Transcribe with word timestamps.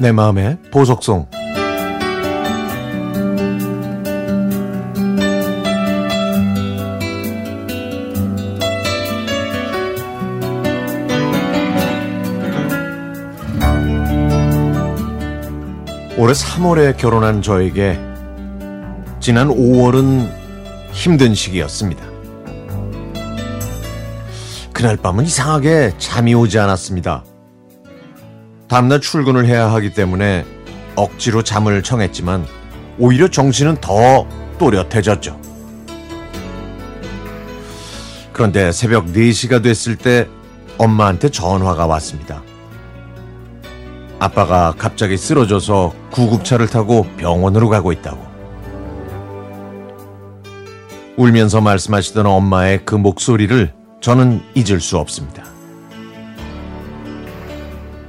내 0.00 0.12
마음의 0.12 0.58
보석송 0.70 1.26
올해 16.16 16.32
3월에 16.32 16.96
결혼한 16.96 17.42
저에게 17.42 17.98
지난 19.18 19.48
5월은 19.48 20.28
힘든 20.92 21.34
시기였습니다. 21.34 22.04
그날 24.72 24.96
밤은 24.96 25.24
이상하게 25.24 25.94
잠이 25.98 26.34
오지 26.34 26.58
않았습니다. 26.58 27.24
다음날 28.68 29.00
출근을 29.00 29.46
해야 29.46 29.72
하기 29.72 29.94
때문에 29.94 30.44
억지로 30.94 31.42
잠을 31.42 31.82
청했지만 31.82 32.46
오히려 32.98 33.28
정신은 33.28 33.76
더 33.80 34.26
또렷해졌죠. 34.58 35.40
그런데 38.32 38.70
새벽 38.72 39.06
4시가 39.06 39.62
됐을 39.62 39.96
때 39.96 40.28
엄마한테 40.76 41.30
전화가 41.30 41.86
왔습니다. 41.86 42.42
아빠가 44.20 44.74
갑자기 44.76 45.16
쓰러져서 45.16 45.94
구급차를 46.10 46.68
타고 46.68 47.06
병원으로 47.16 47.68
가고 47.68 47.90
있다고. 47.92 48.26
울면서 51.16 51.60
말씀하시던 51.60 52.26
엄마의 52.26 52.84
그 52.84 52.94
목소리를 52.94 53.72
저는 54.00 54.40
잊을 54.54 54.80
수 54.80 54.98
없습니다. 54.98 55.57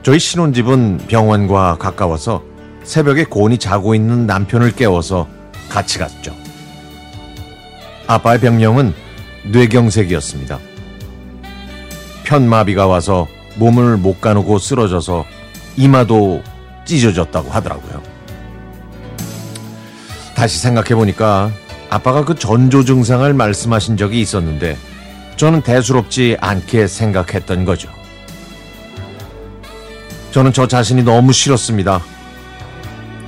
저희 0.09 0.17
신혼집은 0.17 1.01
병원과 1.07 1.77
가까워서 1.77 2.41
새벽에 2.83 3.25
고온이 3.25 3.59
자고 3.59 3.93
있는 3.93 4.25
남편을 4.25 4.71
깨워서 4.71 5.27
같이 5.69 5.99
갔죠. 5.99 6.35
아빠의 8.07 8.39
병명은 8.39 8.95
뇌경색이었습니다. 9.51 10.57
편마비가 12.23 12.87
와서 12.87 13.27
몸을 13.57 13.97
못 13.97 14.19
가누고 14.19 14.57
쓰러져서 14.57 15.25
이마도 15.77 16.41
찢어졌다고 16.85 17.51
하더라고요. 17.51 18.01
다시 20.33 20.57
생각해보니까 20.57 21.51
아빠가 21.91 22.25
그 22.25 22.33
전조 22.33 22.83
증상을 22.83 23.31
말씀하신 23.31 23.95
적이 23.95 24.21
있었는데 24.21 24.75
저는 25.35 25.61
대수롭지 25.61 26.35
않게 26.41 26.87
생각했던 26.87 27.63
거죠. 27.63 27.98
저는 30.31 30.53
저 30.53 30.67
자신이 30.67 31.03
너무 31.03 31.33
싫었습니다. 31.33 32.01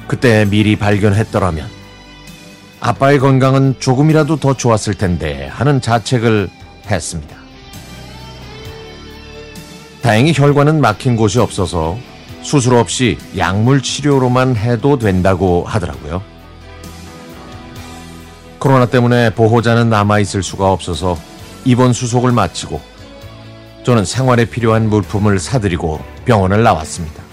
그때 0.07 0.45
미리 0.45 0.75
발견했더라면 0.75 1.67
아빠의 2.79 3.19
건강은 3.19 3.75
조금이라도 3.79 4.37
더 4.37 4.55
좋았을 4.55 4.93
텐데 4.93 5.47
하는 5.47 5.81
자책을 5.81 6.49
했습니다. 6.89 7.37
다행히 10.01 10.33
혈관은 10.35 10.81
막힌 10.81 11.15
곳이 11.15 11.39
없어서 11.39 11.97
수술 12.41 12.75
없이 12.75 13.17
약물 13.37 13.83
치료로만 13.83 14.55
해도 14.55 14.97
된다고 14.97 15.63
하더라고요. 15.65 16.23
코로나 18.57 18.87
때문에 18.87 19.31
보호자는 19.31 19.89
남아있을 19.89 20.43
수가 20.43 20.71
없어서 20.71 21.17
입원 21.65 21.93
수속을 21.93 22.31
마치고 22.31 22.81
저는 23.83 24.05
생활에 24.05 24.45
필요한 24.45 24.89
물품을 24.89 25.39
사드리고 25.39 25.99
병원을 26.25 26.63
나왔습니다. 26.63 27.23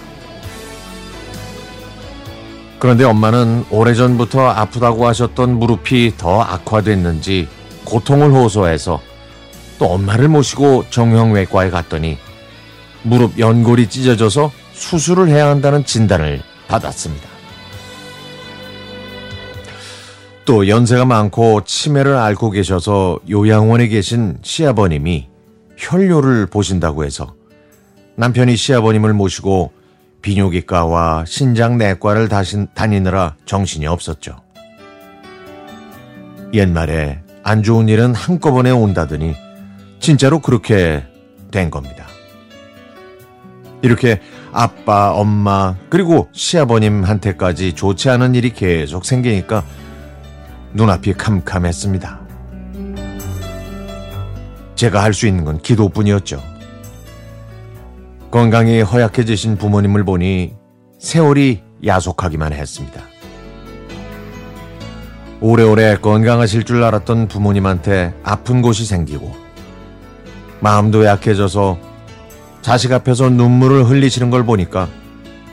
그런데 2.78 3.04
엄마는 3.04 3.66
오래전부터 3.70 4.48
아프다고 4.48 5.06
하셨던 5.08 5.58
무릎이 5.58 6.14
더 6.16 6.40
악화됐는지 6.42 7.48
고통을 7.84 8.30
호소해서 8.30 9.00
또 9.78 9.86
엄마를 9.86 10.28
모시고 10.28 10.84
정형외과에 10.90 11.70
갔더니 11.70 12.18
무릎 13.02 13.38
연골이 13.38 13.88
찢어져서 13.88 14.52
수술을 14.72 15.28
해야 15.28 15.48
한다는 15.48 15.84
진단을 15.84 16.42
받았습니다. 16.68 17.28
또 20.44 20.66
연세가 20.66 21.04
많고 21.04 21.64
치매를 21.64 22.16
앓고 22.16 22.50
계셔서 22.50 23.18
요양원에 23.28 23.88
계신 23.88 24.38
시아버님이 24.42 25.27
혈뇨를 25.78 26.46
보신다고 26.46 27.04
해서 27.04 27.34
남편이 28.16 28.56
시아버님을 28.56 29.14
모시고 29.14 29.72
비뇨기과와 30.22 31.24
신장내과를 31.24 32.28
다니느라 32.74 33.36
정신이 33.46 33.86
없었죠. 33.86 34.36
옛말에 36.52 37.20
안 37.44 37.62
좋은 37.62 37.88
일은 37.88 38.14
한꺼번에 38.14 38.70
온다더니 38.70 39.34
진짜로 40.00 40.40
그렇게 40.40 41.04
된 41.52 41.70
겁니다. 41.70 42.06
이렇게 43.80 44.20
아빠, 44.52 45.12
엄마, 45.12 45.76
그리고 45.88 46.28
시아버님한테까지 46.32 47.74
좋지 47.74 48.10
않은 48.10 48.34
일이 48.34 48.52
계속 48.52 49.04
생기니까 49.04 49.64
눈앞이 50.72 51.14
캄캄했습니다. 51.14 52.27
제가 54.78 55.02
할 55.02 55.12
수 55.12 55.26
있는 55.26 55.44
건 55.44 55.58
기도뿐이었죠. 55.58 56.40
건강이 58.30 58.80
허약해지신 58.80 59.58
부모님을 59.58 60.04
보니 60.04 60.54
세월이 61.00 61.62
야속하기만 61.84 62.52
했습니다. 62.52 63.02
오래오래 65.40 65.96
건강하실 65.96 66.62
줄 66.62 66.84
알았던 66.84 67.26
부모님한테 67.26 68.14
아픈 68.22 68.62
곳이 68.62 68.84
생기고 68.84 69.34
마음도 70.60 71.04
약해져서 71.04 71.78
자식 72.62 72.92
앞에서 72.92 73.30
눈물을 73.30 73.84
흘리시는 73.84 74.30
걸 74.30 74.44
보니까 74.46 74.88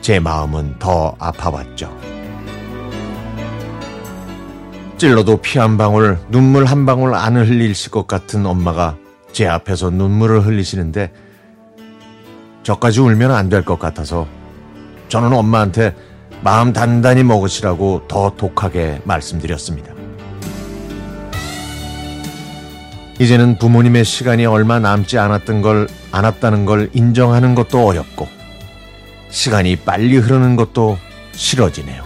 제 0.02 0.20
마음은 0.20 0.78
더 0.78 1.16
아파왔죠. 1.18 1.96
찔러도 4.98 5.38
피 5.38 5.58
한 5.58 5.78
방울, 5.78 6.20
눈물 6.30 6.66
한 6.66 6.86
방울 6.86 7.16
안 7.16 7.36
흘리실 7.38 7.90
것 7.92 8.06
같은 8.06 8.46
엄마가 8.46 8.98
제 9.36 9.46
앞에서 9.48 9.90
눈물을 9.90 10.46
흘리시는데 10.46 11.12
저까지 12.64 13.02
울면 13.02 13.32
안 13.32 13.50
될 13.50 13.64
것 13.66 13.78
같아서 13.78 14.28
저는 15.10 15.34
엄마한테 15.34 15.94
마음 16.42 16.72
단단히 16.72 17.22
먹으시라고 17.22 18.08
더 18.08 18.34
독하게 18.38 19.02
말씀드렸습니다. 19.04 19.94
이제는 23.20 23.58
부모님의 23.60 24.06
시간이 24.06 24.46
얼마 24.46 24.80
남지 24.80 25.18
않았던 25.18 25.62
걸, 25.62 25.90
않았다는 26.14 26.66
걸 26.66 26.90
인정하는 26.94 27.56
것도 27.56 27.86
어렵고, 27.86 28.30
시간이 29.30 29.76
빨리 29.78 30.16
흐르는 30.18 30.56
것도 30.56 30.98
싫어지네요. 31.34 32.04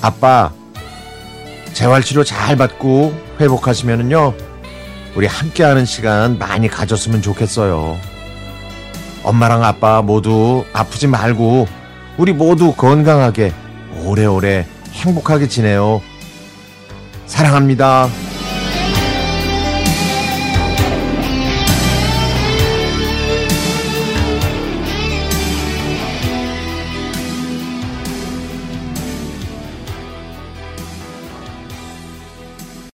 아빠, 0.00 0.52
재활치료 1.72 2.24
잘 2.24 2.56
받고 2.56 3.14
회복하시면은요, 3.40 4.34
우리 5.14 5.26
함께하는 5.26 5.84
시간 5.84 6.38
많이 6.38 6.68
가졌으면 6.68 7.22
좋겠어요. 7.22 7.98
엄마랑 9.22 9.64
아빠 9.64 10.02
모두 10.02 10.64
아프지 10.72 11.06
말고, 11.06 11.66
우리 12.18 12.32
모두 12.32 12.74
건강하게 12.74 13.52
오래오래 14.04 14.66
행복하게 14.92 15.48
지내요. 15.48 16.02
사랑합니다. 17.26 18.08